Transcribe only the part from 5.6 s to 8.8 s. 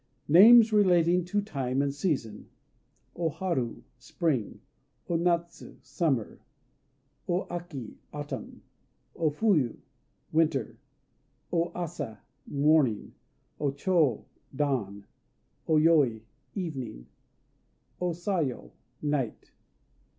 "Summer." O Aki "Autumn."